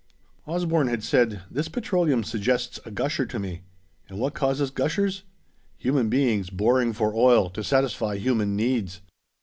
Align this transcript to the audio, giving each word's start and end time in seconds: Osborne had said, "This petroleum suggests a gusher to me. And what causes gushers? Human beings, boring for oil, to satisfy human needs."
Osborne 0.47 0.87
had 0.87 1.03
said, 1.03 1.43
"This 1.51 1.69
petroleum 1.69 2.23
suggests 2.23 2.79
a 2.85 2.89
gusher 2.89 3.27
to 3.27 3.37
me. 3.37 3.61
And 4.09 4.17
what 4.17 4.33
causes 4.33 4.71
gushers? 4.71 5.21
Human 5.77 6.09
beings, 6.09 6.49
boring 6.49 6.91
for 6.91 7.13
oil, 7.13 7.51
to 7.51 7.63
satisfy 7.63 8.15
human 8.17 8.55
needs." 8.55 9.01